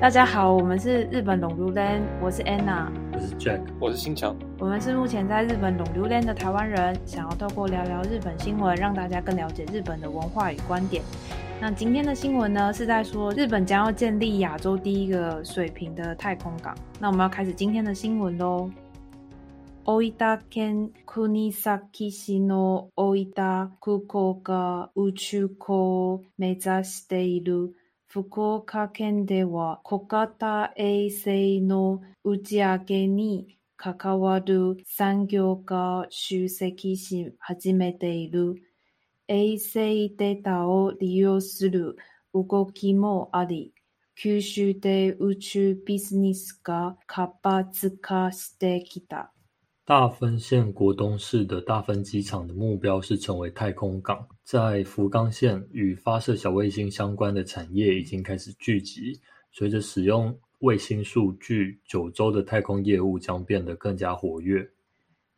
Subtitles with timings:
[0.00, 11.02] 大家好，我们是日本龙榴莲，我是 Anna，我是 Jack，我是新强，我们是目前在日本龙榴莲的台湾人，想要透过聊聊日本新闻，让大家更了解日本的文化与观点。
[11.60, 16.72] 那今天的新闻呢，是在说日本将要建立亚洲第一个水平的太空港。
[17.00, 18.70] 那我们要开始今天的新闻喽。
[19.84, 27.74] 大分県国東市の大分空港が宇宙港を目指している
[28.13, 38.61] 福岡県では小型衛星の打ち上げに関わる産業が集積し始めている。
[39.27, 41.95] 衛星データを利用する
[42.35, 43.73] 動きもあり、
[44.13, 49.33] 九州で宇宙ビジネスが活発化してきた。
[49.85, 54.25] 大分县国东市的大分机场的目标是成为太空港。
[54.41, 59.19] 在福冈县，与发射小卫星相关的产业已经开始聚集。
[59.51, 64.65] 随着使用卫星数据，九州的太空业务将变得更加活跃。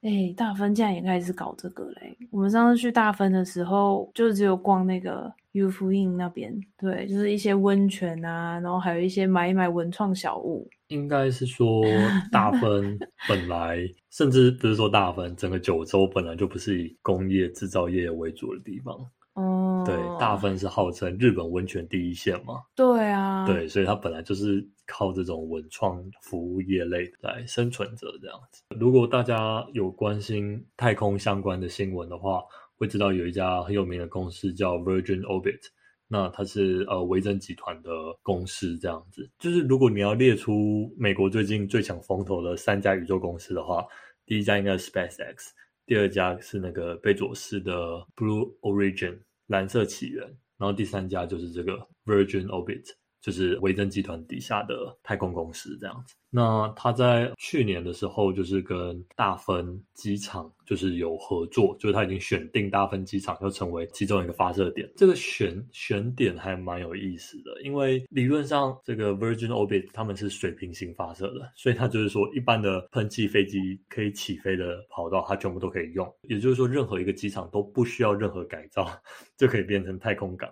[0.05, 2.15] 哎，大分竟然也开始搞这个嘞！
[2.29, 10.69] 我们上次去大分的时候，就只有逛那个 U 福印那边，对，就是一些温泉啊，然后还有一些买一买文创小物。
[10.89, 11.83] 应该是说，
[12.31, 13.79] 大分本来，
[14.11, 18.95] 甚至不是说大分，整个九州本来就不是以工业制造业为主的地方。
[19.33, 22.61] 哦，对，大分是号称日本温泉第一线嘛。
[22.75, 28.63] 对啊，对，所以它本来就是靠这种文创服务业类来生存着这样子。
[28.79, 32.43] 如果大家有关心太空相关的新闻的话，
[32.77, 35.61] 会知道有一家很有名的公司叫 Virgin Orbit，
[36.07, 37.89] 那它是呃维珍集团的
[38.21, 39.29] 公司这样子。
[39.39, 43.85] 就是如果你要列出美国最近最抢风头的三家宇宙公司的话，
[44.25, 45.51] 第一家应该是 SpaceX。
[45.85, 47.73] 第二家是那个贝佐斯的
[48.15, 50.23] Blue Origin 蓝色起源，
[50.57, 52.89] 然后第三家就是这个 Virgin Orbit。
[53.25, 56.13] 就是维珍集团底下的太空公司这样子。
[56.29, 64.87] 那他在去年的时候，就是跟大分机场就是有合作，就是他已经选定大分机场要成为其中一个发射点。
[64.95, 76.07] 这个选选点还蛮有意思的，因为理论上这个 Virgin Orbit 他们是水平型发射的，所以它就是说一般的喷气飞机可以起飞的跑道，它全部都可以用。
[76.23, 78.85] 也就是说，任何一个机场都不需要任何改造，
[79.35, 80.47] 就可以变成太空港。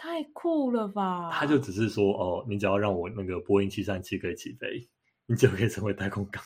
[0.00, 1.28] 太酷了吧！
[1.30, 4.88] 他就只是说，哦，你只要让我那个波音七三七可以起飞，
[5.26, 6.42] 你就可以成为太空港。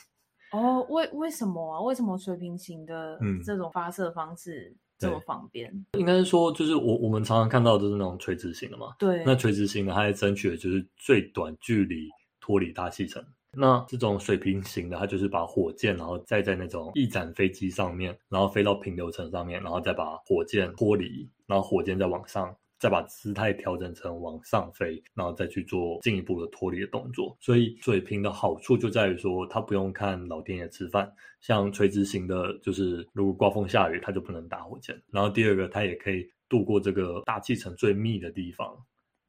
[0.50, 1.80] 哦，为为什么啊？
[1.80, 5.72] 为什么水平型的这种发射方式这么方便？
[5.96, 8.88] 应该是说，就是我我们常常看到的是那种垂直型的嘛。
[8.98, 9.22] 对。
[9.24, 12.08] 那垂直型的，它在争取的就是最短距离
[12.40, 13.24] 脱离大气层。
[13.56, 22.52] 那这种水平型的，它就是把火箭，然后再在那种翼展飞机上面，然后飞到平流层上面，然后再把火箭脱离，然后火箭再往上。
[22.84, 27.34] 再把姿态调整成往上飞，然后再去做进一步的脱离的动作。
[27.40, 31.10] 所以水平的好处就在于说，它不用看老天爷吃饭。
[31.40, 34.94] 像垂直型的，就是如果刮风下雨，它就不能打火箭。
[35.10, 38.76] 然后第二个，它也可以度过这个大气层最密的地方。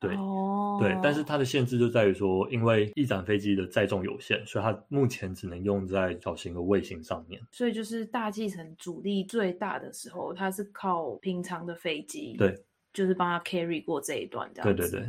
[0.01, 0.13] 对，
[0.81, 0.99] 对。
[1.01, 7.41] 但是它的限制就在于说，因为翼展飞机的载重有限，所以它目前只能用在小型的卫星上面。
[7.53, 12.35] 所以就是大气层阻力最大的时候，它是靠平常的飞机。
[12.37, 12.53] 对。
[12.95, 15.01] 就是帮他 carry 过这一段，这样对对对，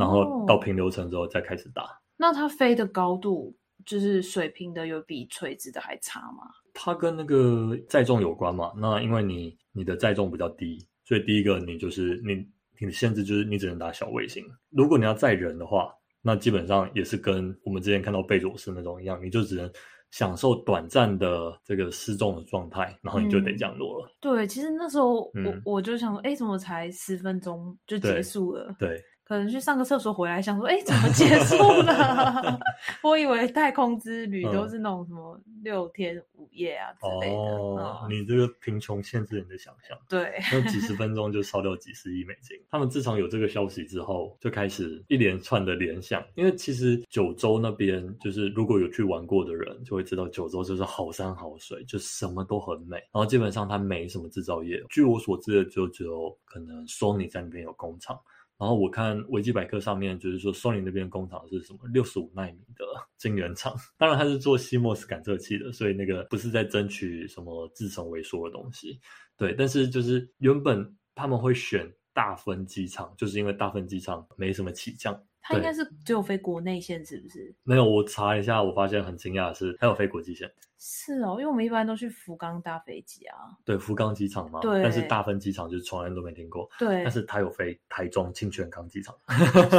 [0.00, 1.84] 然后到平流层之后再开始打。
[2.16, 6.44] 那它飞的高度就是水平的，有比垂直的还差吗？
[6.72, 8.72] 它跟那个载重有关嘛？
[8.78, 12.34] 那因为你你的载重比较低，所以第一个你就是你
[12.80, 14.42] 你的限制就是你只能打小卫星。
[14.70, 19.70] 如果你要载人的话，那基本上也是跟我们之前看到贝佐斯那种一样，你就只能。
[20.14, 24.08] 享受短暂的这个失重的状态，然后你就得降落了。
[24.20, 25.32] 对，其实那时候我
[25.64, 28.76] 我就想说，哎，怎么才十分钟就结束了？
[28.78, 29.02] 对。
[29.24, 32.60] 可能去上个厕所回来，想说，哎，怎么结束了？
[33.02, 37.38] 我以为太空之旅都是那种什么六天五夜啊之类的。
[37.38, 39.98] 哦，你这个贫穷限制你的想象。
[40.08, 42.54] 对，那几十分钟就烧掉几十亿美金。
[42.70, 46.22] 他们自从有这个消息之后，就开始一连串的联想。
[46.34, 52.96] 因为其实九州那边，就是如果有去玩过的人，就会知道九州就是好山好水，就什么都很美。
[52.96, 58.20] 然后基本上它没什么制造业，据我所知的，就只有可能 Sony 在那边有工厂。
[58.56, 62.84] 然后我看维基百科上面就是说松尼那边工厂是什么六十五纳米的
[63.18, 69.00] 晶圆厂，当然它是做 CMOS 感测器的，所以那个不是在争取什么自成为说的东西。
[69.36, 75.20] 对，但是就是原本他们会选大分机场，就是因为大分机场没什么起降。
[75.46, 77.54] 它应该是只有飞国内线，是不是？
[77.64, 80.50] 没有，我查一下，我发现很惊讶的是，它有飞国际线。
[80.78, 83.36] 是哦，因为我们一般都去福冈搭飞机啊。
[83.62, 84.60] 对，福冈机场嘛。
[84.60, 84.82] 对。
[84.82, 86.66] 但是大分机场就是从来都没听过。
[86.78, 87.02] 对。
[87.02, 89.14] 但是它有飞台中清泉岗机场。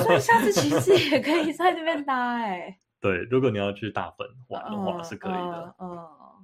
[0.03, 2.77] 所以下次其实也可以 在那边搭哎。
[3.01, 5.75] 对，如果你要去大分玩的话是可以的。
[5.79, 5.89] 嗯。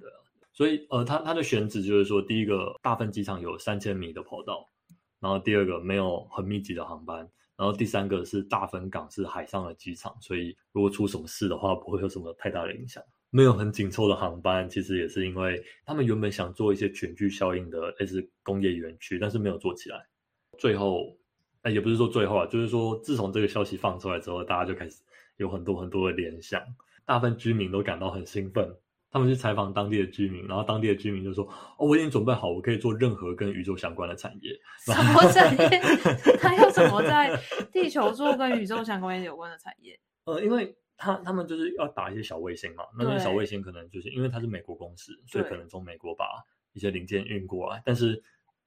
[0.00, 0.16] 对啊。
[0.52, 4.68] 所以呃，它它的选址就是说，第一个大分机场有三千米的跑道，
[5.22, 7.26] 然后第二个没有很密集的航班。
[7.54, 13.00] 然后第三个是大分港是海上的机场，所以如果出什么事的话，不会有什么太大的影响。
[13.30, 20.04] 没有很紧凑的航班，其实也是因为他们原本想做一些全聚效应的类似工业园区，但是没有做起来。
[20.58, 21.16] 最后，
[21.60, 25.00] 哎，也不是说最后啊，就是说自从这个消息放出来之后，大家就开始
[25.36, 26.60] 有很多很多的联想，
[27.06, 28.74] 大部分居民都感到很兴奋。
[29.12, 31.44] 他们去采访当地的居民，然后当地的居民就说
[31.76, 35.68] ：“哦，我已经准备好，我可以做任何跟宇宙相关的产业。”什么产业？
[36.40, 37.38] 他要怎么在
[37.70, 40.00] 地球做跟宇宙相关有关的产业？
[40.24, 46.24] 呃，因为他他们就是要打一些小卫星嘛，那些小卫星可能就是因为它是美国公司，所以可能从美国把
[46.72, 47.82] 一些零件运过来。
[47.84, 48.22] 但是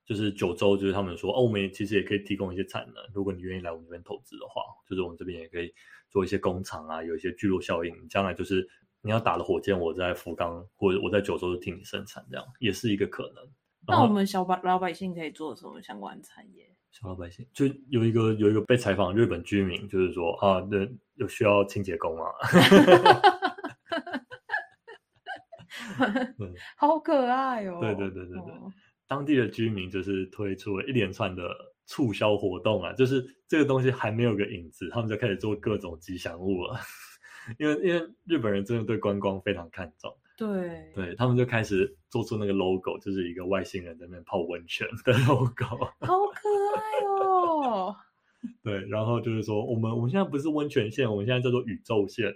[0.06, 5.74] 就是九州，就是他们说：“哦，我们其实也可以提供一些产能，如果你愿意来我们这边投资的话，就是我们这边也可以
[6.12, 8.69] 做一些工厂啊，有一些聚落效应，将来就是。”
[9.06, 13.48] 你要打了火箭，我在福冈或者我在九州就替你生产，这样也是一个可能。
[13.88, 16.75] 那我们小百老百姓可以做什么相关产业？
[16.90, 20.78] 小老百姓就有一个有一个被采访日本居民，就是说啊，那
[21.13, 22.31] 有需要清洁工啊，
[26.75, 27.78] 好可爱哦！
[27.80, 28.54] 对对对对对，
[29.08, 31.48] 当地的居民就是推出了一连串的
[31.86, 36.80] 促销活动啊，就是这个东西还没有个影子，他们就开始做各种吉祥物了。
[37.57, 47.95] 因为因为日本人真的对观光非常看重，对，对他们就开始做出那个 logo，就是一个外星人在那边泡温泉的 logo，好可爱哦。
[48.62, 52.31] 对，然后就是说，我们我们现在不是温泉线，我们现在叫做宇宙线，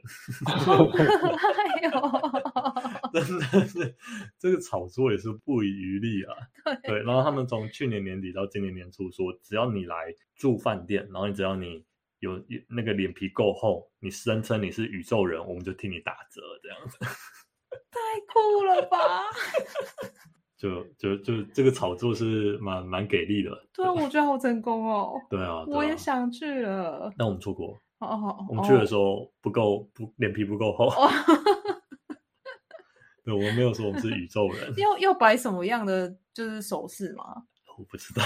[0.45, 3.12] 好可爱哦。
[3.12, 3.95] 真的是
[4.38, 6.33] 这个炒作也是不遗余力啊。
[6.83, 11.83] 对，然后他们从去年年底到今年年初说，只要你来住饭店，然后你只要你。
[12.19, 16.98] 有那个脸皮够厚，你声称你是宇宙人，我们就替你打折，这样子。
[17.92, 18.00] 太
[18.31, 18.98] 酷了吧！
[20.57, 23.51] 就就就这个炒作是蛮蛮给力的。
[23.74, 25.13] 对啊，我觉得好成功哦。
[25.30, 27.12] 对啊，我也想去了。
[27.18, 27.80] 那我们错过。
[28.00, 30.89] 哦哦，我们去的时候不够不脸皮不够厚。
[33.24, 34.74] 对，我们没有说我们是宇宙人。
[34.77, 37.24] 要要摆什么样的就是手势吗？
[37.77, 38.24] 我不知道。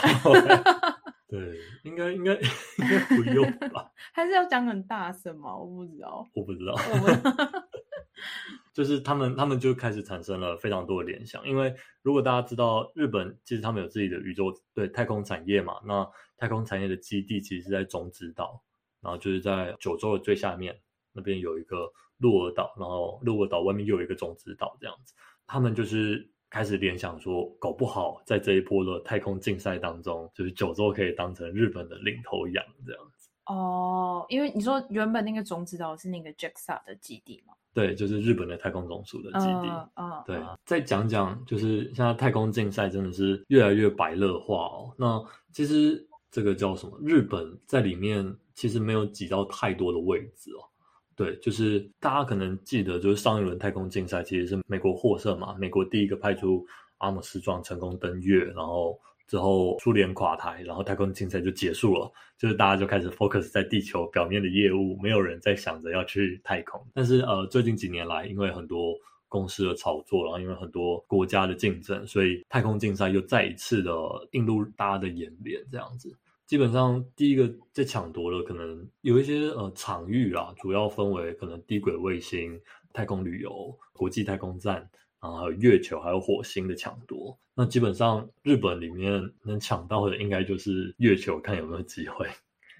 [1.33, 3.91] 对，应该应该应该不用 吧？
[4.13, 5.57] 还是要讲很大声吗？
[5.57, 6.75] 我不知道，我不知道。
[8.71, 11.43] 就是他们，他们就开始产生了非常多的联想。
[11.47, 16.07] 因为如果大家知道日本，其实他们有自己的宇宙对太空产业嘛，那
[16.37, 18.61] 太空产业的基地其实是在中之岛，
[19.01, 20.79] 然后就是在九州的最下面
[21.13, 25.15] 那边有一个鹿儿岛，然后鹿儿岛外面又有一个中之岛，这样子，
[25.47, 26.29] 他们就是。
[26.53, 33.27] 开始联想说，搞不好在这一波的太空竞赛当中，就是九州可以当成日本的领头羊这样子。
[33.47, 37.55] 哦，因为你说原本那个种子岛是那个 JAXA 的基地嘛？
[37.73, 39.89] 对，就是日本的太空总署的基地。
[39.95, 40.39] 啊，对。
[40.63, 44.93] 再讲讲，就是现在太空竞赛真的是越来越白热化哦。
[44.95, 45.19] 那
[45.51, 46.95] 其实这个叫什么？
[47.03, 50.69] 日本在里面其实没有挤到太多的位置哦。
[51.15, 56.65] 对，就是大家可能记得，就是上一轮太空竞赛其实是美国获胜嘛，美国第一个派出
[56.97, 66.83] 阿姆斯壮成功登月，然后之后苏联垮台，然后太空竞赛就结束了，就是大家就开始 focus 在地球表面的业务，没有人在想着要去太空。
[66.93, 68.93] 但是呃，最近几年来，因为很多
[69.27, 73.91] 公司的炒作，然后因为很多国家的竞争，所以太空竞赛又再一次的
[74.31, 76.15] 映入大家的眼帘，这样子。
[76.53, 82.61] 基本上第一个在抢夺的，可能有一些呃场域啦，主要分为可能低轨卫星、
[82.93, 84.75] 太空旅游、国际太空站，
[85.19, 87.35] 然后还有月球还有火星的抢夺。
[87.55, 92.27] 那基本上日本里面能抢到的，应该就是月球，看有没有机会。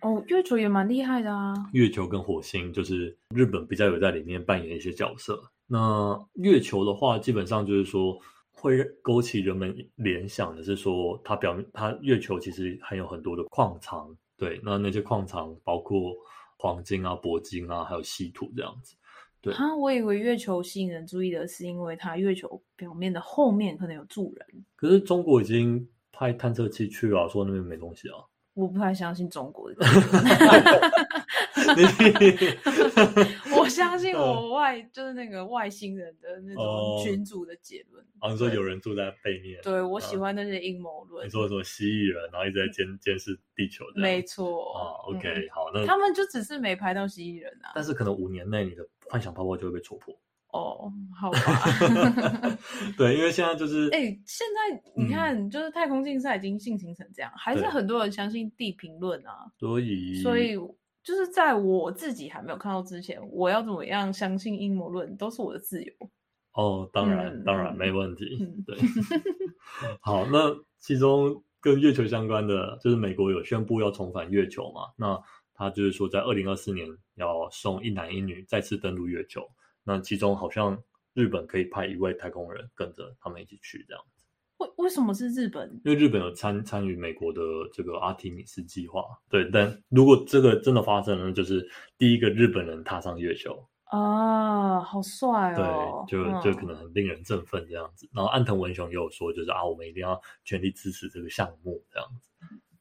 [0.03, 1.55] 哦，月球也蛮厉害的啊。
[1.71, 5.41] 月球跟火星就是日本比较有在里面扮演一些角色。
[5.65, 8.19] 那月球的话，基本上就是说。
[8.53, 16.13] 会勾起人们联想的是说，它表面它月球其实含有很多的矿藏，对，那那些矿藏包括
[16.57, 18.95] 黄金啊、铂金啊，还有稀土这样子。
[19.41, 24.47] 对啊，我以为月球吸引人注意的是因为它月球表面的后面可能有住人。
[24.77, 28.15] 可是中国已经派探测器去了，说那边没东西啊。
[28.53, 29.85] 我不太相信中国的。
[33.73, 38.05] 我相信我外就是那个外星人的那种群主的结论。
[38.21, 39.59] 哦，你说有人住在背面？
[39.63, 41.25] 对，我喜欢那些阴谋论。
[41.25, 44.01] 你说什么蜥蜴人，然后一直在监监视地球的？
[44.01, 44.73] 没错。
[44.73, 47.71] 啊，OK，好，那他们就只是没拍到蜥蜴人啊。
[47.73, 50.15] 但是可能五年内你的幻想泡泡就会被戳破。
[50.51, 51.39] 哦，好吧。
[52.95, 59.51] 对，因为现在就是， 哎，现在你看，就是太空竞赛已经进行成这样，还是很多人相信地平论啊。
[59.57, 60.55] 所以，所以
[61.03, 65.93] 就是在我自己还没有看到之前，我要怎么样相信阴谋论都是我的自由。
[66.53, 68.37] 哦，当然，当然没问题。
[68.65, 68.77] 对，
[70.01, 74.93] 好，那其中跟月球相关的，就是美国有宣布要重返月球嘛？
[74.95, 75.19] 那
[75.53, 79.49] 他就是说，在二零二四年要送一男一女再次登陆月球。
[79.83, 80.81] 那其中好像
[81.13, 84.12] 日本可以派一位太空人跟着他们一起去这样子。
[84.63, 85.69] 为为什么是日本？
[85.83, 87.41] 因为日本有参参与美国的
[87.71, 89.03] 这个阿提米斯计划。
[89.29, 91.67] 对，但如果这个真的发生了，就是
[91.97, 96.05] 第一个日本人踏上月球啊，好帅哦！
[96.07, 98.09] 对，就就可能很令人振奋这样子。
[98.13, 102.29] 然后安藤文雄也有说，就是啊，我们一定要全力支持这个项目这样子。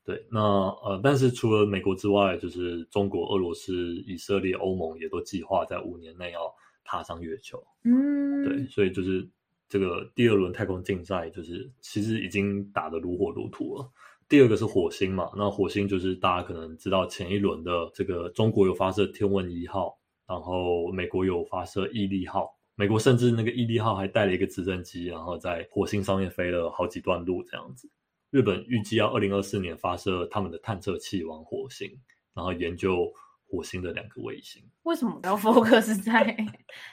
[0.05, 6.41] 对，那呃，但是除了美国之外，就是中国、俄罗斯、以色列、欧盟也都计划在五年内要。
[6.85, 9.27] 踏上月球，嗯，对，所以就是
[9.73, 13.91] 这个第二轮太空竞赛，就是其实已经打得如火如荼了。
[14.29, 19.99] 第二个是火星嘛，那火星就是大家可能知道，前一轮的这个中国有发射天问一号，
[20.29, 27.89] 然后美国有发射毅力号，美国甚至那个毅力号还带了一个直升机，然后在火星上面飞了好几段路这样子。
[28.29, 31.91] 日本预计要二零二四年发射他们的探测器往火星，
[32.35, 33.11] 然后研究。
[33.53, 36.35] 火星的两个卫星，为什么要 focus 在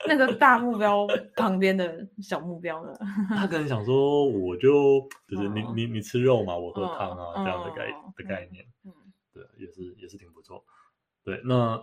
[0.06, 2.94] 那个大目标旁边的小目标呢？
[3.32, 7.88] 他可能想说，我就就是你你你吃肉嘛，我喝汤啊这样的概
[8.18, 8.66] 的概念。
[8.84, 8.92] 嗯，
[9.34, 10.62] 对，也是也是挺不错。
[11.24, 11.82] 对，那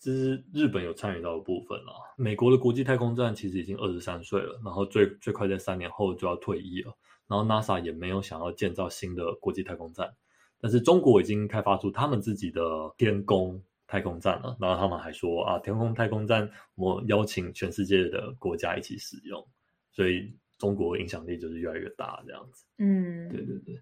[0.00, 1.92] 这是日本有参与到的部分啊。
[2.16, 6.96] 美国的国际太空站其实已经二十三岁了，然后最最快在三年后就要退役了。
[7.28, 10.10] 然后 NASA 也没有想要建造新的国际太空站，
[10.58, 12.62] 但是中国已经开发出他们自己的
[12.96, 13.62] 天宫。
[13.86, 19.46] 太空站了，然后他们还说啊，天空太空站，我邀请全世界的国家一起使用，
[19.92, 22.64] 所以中国影响力就是越来越大这样子。
[22.78, 23.80] 嗯，对对对。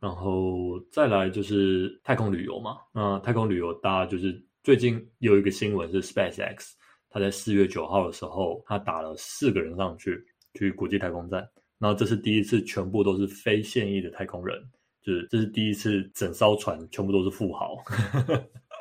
[0.00, 6.72] 然后再来就是太空旅游嘛，那太空旅游大家就是最近有一个新闻是 SpaceX，
[7.08, 11.46] 他在四月九号的时候，他打了四个人上去去国际太空站，
[11.78, 14.58] 然后这是第一次全部都是非现役的太空人，
[15.02, 17.76] 就是这是第一次整艘船全部都是富豪。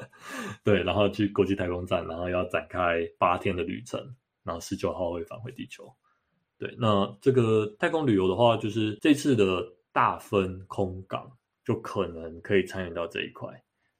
[0.63, 3.99] 对，然后去国际太空站，然后要展开八天的旅程，
[4.43, 5.91] 然后十九号会返回地球。
[6.57, 11.31] 对，那这个太空旅游的话，就是这次的大分空港
[11.65, 13.49] 就可能可以参与到这一块。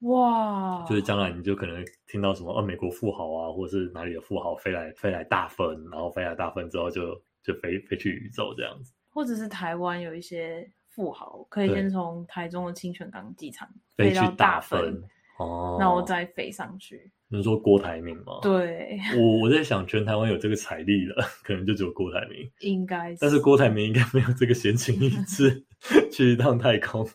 [0.02, 0.84] 哇！
[0.88, 8.94] 就是将来你就可能听到什么，呃，美国富豪啊，或者是哪里的富豪飞来飞来大分，然后飞来大分之后就就飞飞去宇宙这样子。
[9.10, 15.04] 或者是台湾有一些富豪，可以先从台中的清泉港机场飞去大分。
[15.42, 17.12] 哦，那我再飞上去。
[17.30, 18.40] 你说郭台铭吗？
[18.42, 22.50] 对，我我在想，全台湾有这个财力的，可能就只有郭台铭。
[22.60, 25.66] 应该，但是郭台铭应该没有这个闲情逸致
[26.12, 27.08] 去一趟太空。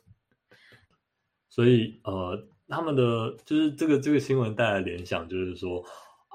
[1.49, 5.85] 所以，呃，他们的就是这个这个新闻带来联想，就是说。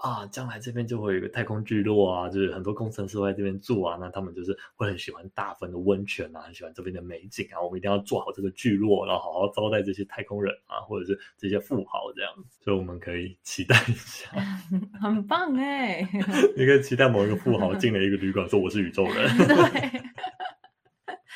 [0.01, 14.31] 啊，将来这边就会有一个太空聚落啊，就是很多工程师会在这边住啊，那他们就是会很喜欢大分的温泉啊，很喜欢这边的美景啊，我们一定要做好这个聚落，然后好好招待这些太空人啊，或者是这些富豪这样，所以我们可以期待一下，
[14.99, 16.01] 很棒哎，
[16.57, 20.01] 你可以期待某一个富豪进了一个旅馆，说我是宇宙人， 对，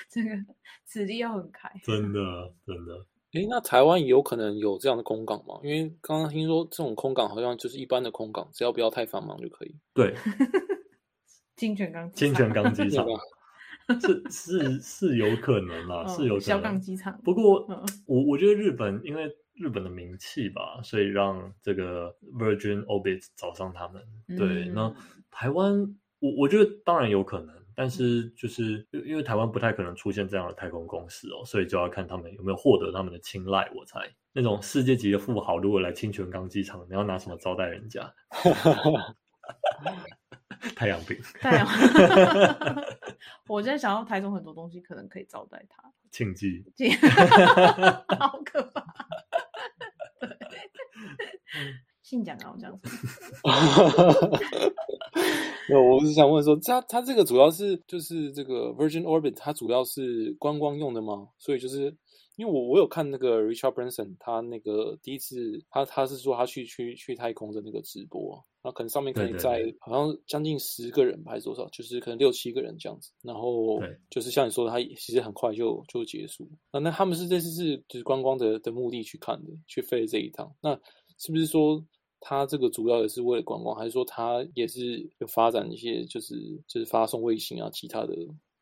[0.09, 0.29] 这个
[0.87, 2.19] 实力要很开，真的
[2.65, 3.05] 真的。
[3.35, 5.59] 哎，那台湾有可能有这样的空港吗？
[5.63, 9.75] 因为刚刚听说这种空港好像就是一般的空港，只要不要太繁忙就可以。
[9.93, 10.15] 对，
[11.55, 13.05] 金泉港，金泉港机场
[14.01, 17.19] 是是是有可能啦，是有可能小港机场。
[17.23, 17.67] 不过
[18.05, 24.01] 我我觉得日本因为日本的名气吧，所以让这个 Virgin Orbit 找上他们。
[24.37, 24.93] 对，那
[25.29, 27.53] 台湾我我觉得当然有可能。
[27.75, 33.69] 但是就是因为台湾不太可能出现这样的太空公司哦，所以就要看他们有没有获得他们的青睐。
[33.75, 33.99] 我猜
[34.33, 38.13] 那种世界级的富豪如果来清泉岗机场，你要拿什么招待人家？
[40.75, 41.15] 太阳饼。
[41.39, 41.67] 太阳。
[43.47, 45.83] 我现在想到台中很多东西可能可以招待他。
[46.11, 46.65] 庆记。
[48.19, 48.83] 好可怕。
[50.19, 50.35] 对。
[52.01, 52.71] 姓蒋啊，我讲
[55.67, 55.79] 什么？
[55.79, 61.29] 有，我是想问说，它它这个主要是就是这个 Virgin Orbit，它主要是观光用的吗？
[61.37, 61.95] 所以就是
[62.35, 73.79] 因为我我有看那个 Richard Branson，他那个第一次他他是说他去去去太空的那个直播，那可能上面可以在好像将近十个人还是多少，就是可能六七个人这样子，然后
[74.09, 76.47] 就是像你说的，他其实很快就就结束。
[76.71, 80.77] 那那他们是这次是就是观光的的目的去看的，去飞这一趟，那
[81.17, 81.81] 是不是说
[82.19, 86.35] 他这个主要也是为了观光，还是说它也是有发展一些就是
[86.67, 88.13] 就是发送卫星啊其他的？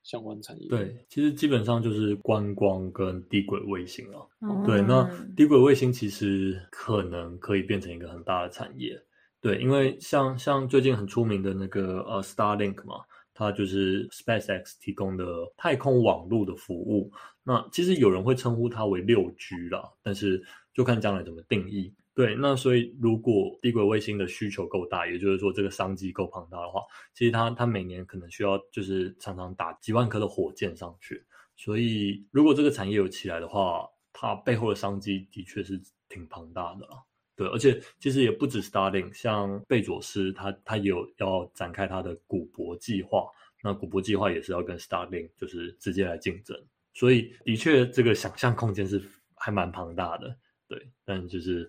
[0.03, 4.19] 相关产业对，其实基本上就是观光跟低轨卫星啊。
[4.65, 9.01] 对，那低轨卫星其实可能可以变成一个很大的产业。
[9.39, 12.95] 对，因为像像最近很出名的那个呃 Starlink 嘛，
[13.33, 17.09] 它就是 SpaceX 提供的太空网络的服务。
[17.41, 20.43] 那其实有人会称呼它为六 G 啦，但是
[20.73, 21.93] 就看将来怎么定义。
[22.15, 26.79] 对，那所以如果低轨卫星的需求够大，也就是说这个商机够庞大的话，
[27.11, 31.25] 其实它它每年可能需要就是常常打几万颗的火箭上去。
[31.55, 37.03] 所以如果这个产业有起来的话，它背后的商机的确是挺庞大的了。
[37.35, 43.25] 对，而且其实也不止 Starlink，像贝佐斯他他有要展开他的古博计划，
[43.63, 46.55] 那古博计划也是要跟 Starlink 就是直接来竞争。
[46.93, 49.01] 所以的确这个想象空间是
[49.35, 50.37] 还蛮庞大的。
[50.67, 51.67] 对，但就是。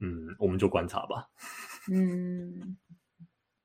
[0.00, 1.28] 嗯，我们就观察吧。
[1.90, 2.76] 嗯，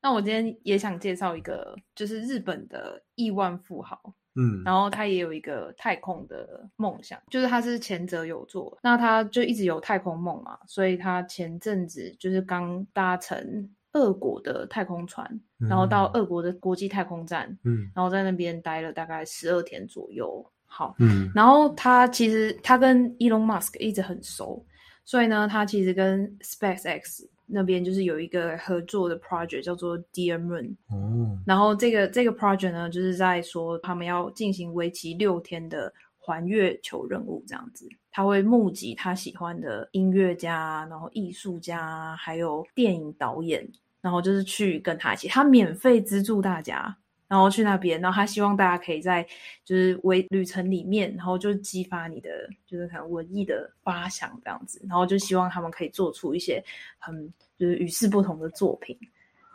[0.01, 4.13] 那我今天也想介绍一个，就是日本的亿万富豪。
[4.35, 20.43] 嗯，然后他也有一个太空的梦想，就是他是前者有做，那他就一直有太空梦嘛，所以他前阵子就是刚搭乘俄国的太空船，然后到俄国的国际太空站，嗯，然后在那边待了大概十二天左右。
[20.65, 24.65] 好，嗯，然后他其实他跟 Elon Musk 一直很熟。
[25.05, 30.75] 所以呢，他其实跟 SpaceX 那边就是有一个合作的 project 叫做 Dear Moon。
[30.87, 31.37] 哦。
[31.45, 37.87] 然后这个这个 project 呢，就是在说他们要进行为期六天的环月球任务，这样子。
[38.11, 43.67] 他会募集他喜欢的音乐家、然后艺术家，还有电影导演，
[44.01, 46.95] 然后就是去跟他一起，他免费资助大家。
[47.27, 49.25] 然后去那边，然后他希望大家可以在
[49.65, 52.29] 就是为旅程里面，然后就激发你的
[52.67, 56.63] 就是可能文艺的发想这样子，然后就希望他们可以做出一些
[56.99, 57.27] 很
[57.57, 58.97] 就是与世不同的作品，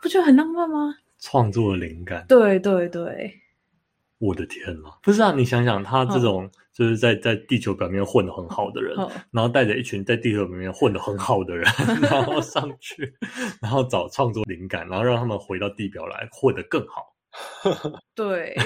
[0.02, 0.94] 不觉得很浪漫吗？
[1.20, 3.32] 创作的灵感，对对对，
[4.18, 8.96] 我的天呐，不是啊，你想想他这种就是在在地球表面混的很好的人，
[9.30, 11.64] 然后带着一群在地球表面混的很好的人，
[12.08, 13.12] 然后上去，
[13.60, 17.14] 然后找创作灵感，然后让他们回到地表来混得更好。
[18.14, 18.56] 对，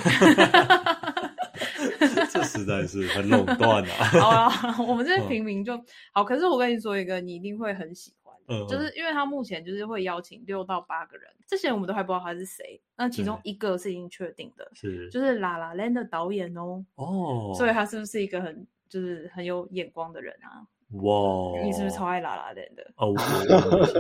[2.31, 4.05] 这实在是很垄断啊！
[4.21, 4.51] 好啊，
[4.87, 5.79] 我们这些平民就
[6.13, 6.25] 好。
[6.25, 8.35] 可是我跟你说一个，你一定会很喜欢，
[8.69, 12.81] 就是因为他目前就是会邀请六到八个人，这些人我们都还不知道他是谁。
[12.97, 16.85] 那其中一个是已经确定的，是就是《拉拉 land》的导演哦。
[16.95, 20.63] 哦，所以他是不是一个很就是很有眼光的人啊？
[21.03, 22.93] 哇，你是不是超爱《拉拉 land》的？
[22.97, 23.13] 哦，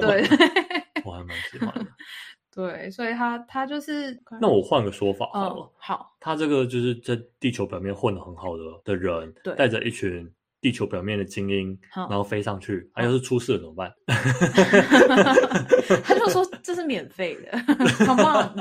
[0.01, 0.23] 对，
[1.05, 1.87] 我还蛮喜欢的。
[2.55, 4.21] 对，所以他他就是。
[4.41, 5.73] 那我换个说法好了。
[5.79, 6.15] 好。
[6.21, 13.93] 他这个就是在地球表面混的很好的的人，对，带着一群地球表面的精英，然后飞上去，他要是出事了怎么办？
[16.05, 17.59] 他就说这是免费的，
[18.05, 18.55] Come on，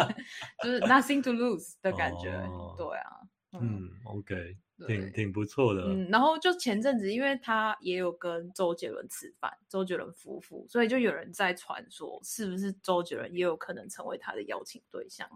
[0.64, 2.32] 就是 nothing to lose 的感觉。
[2.78, 3.22] 对啊。
[3.60, 4.58] 嗯，OK。
[4.88, 15.30] 挺挺不错的，嗯，然后就前阵子，因为他也有跟周杰伦吃饭，周杰伦夫妇，所以就有人在传说，是不是周杰伦也有可能成为他的邀请对象？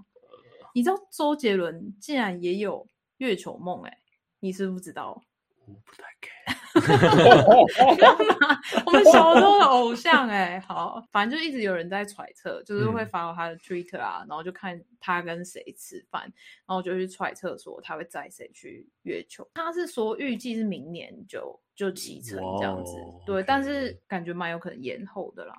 [0.73, 3.99] 你知道周杰伦竟然也有月球梦，哎，
[4.39, 5.21] 你是不知道？
[5.67, 6.36] 我不太 care，
[7.97, 8.62] 干嘛？
[8.86, 16.21] 我们小时候的偶像哎，好，反正就一直有人在揣测，就是会发到他的 Twitter 啊，然后就看他跟谁吃饭，
[16.65, 19.47] 然后就去揣测说他会载谁去月球。
[19.56, 22.93] 他是说预计是明年就就启程这样子，
[23.25, 25.56] 对，但是感觉蛮有可能延后的啦。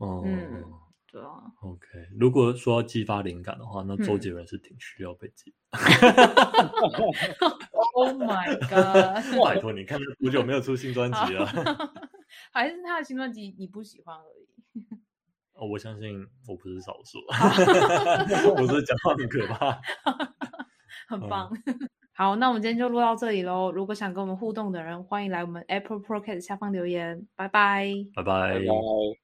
[0.00, 0.64] 嗯。
[1.14, 1.28] 对啊
[1.60, 1.86] ，OK。
[2.18, 5.54] 如果说要激发灵感的话，那周杰伦是挺需要被激。
[7.94, 9.22] Oh my god！
[9.44, 11.46] 拜托，你看他多久没有出新专辑了？
[12.52, 14.24] 还是他的新专辑你不喜欢而
[14.74, 14.84] 已？
[15.54, 17.20] 哦，我相信我不是少数。
[18.56, 19.80] 我是讲话很可怕。
[21.06, 21.48] 很棒。
[22.12, 23.70] 好，那我们今天就录到这里喽。
[23.70, 27.24] 如果想跟我们互动的人，欢迎来我们 Apple Podcast 下方留言。
[27.36, 28.58] 拜拜，拜拜。